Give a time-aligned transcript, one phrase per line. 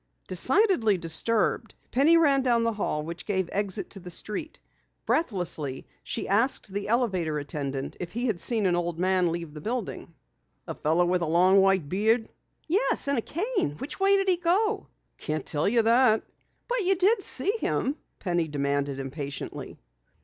[0.27, 4.57] Decidedly disturbed, Penny ran down the hall which gave exit to the street.
[5.05, 9.61] Breathlessly she asked the elevator attendant if he had seen an old man leave the
[9.61, 10.15] building.
[10.65, 12.27] "A fellow with a long white beard?"
[12.67, 13.73] "Yes, and a cane.
[13.77, 14.87] Which way did he go?"
[15.19, 16.23] "Can't tell you that."
[16.67, 19.77] "But you did see him?" Penny demanded impatiently.